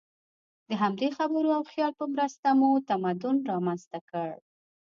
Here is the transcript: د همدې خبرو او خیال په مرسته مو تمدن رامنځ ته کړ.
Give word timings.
د 0.67 0.69
همدې 0.81 1.07
خبرو 1.17 1.49
او 1.57 1.63
خیال 1.71 1.93
په 1.99 2.05
مرسته 2.13 2.47
مو 2.59 2.69
تمدن 2.89 3.35
رامنځ 3.51 3.81
ته 3.91 3.99
کړ. 4.09 4.29